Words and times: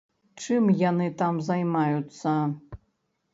Чым 0.45 0.71
яны 0.79 1.07
там 1.19 1.43
займаюцца? 1.49 2.35